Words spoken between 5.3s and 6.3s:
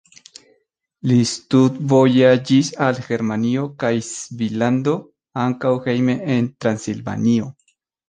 ankaŭ hejme